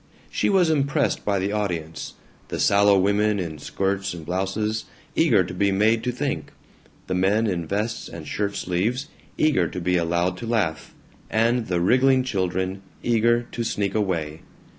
[0.31, 2.15] She was impressed by the audience:
[2.47, 4.85] the sallow women in skirts and blouses,
[5.15, 6.51] eager to be made to think,
[7.05, 10.95] the men in vests and shirt sleeves, eager to be allowed to laugh,
[11.29, 14.41] and the wriggling children, eager to sneak away.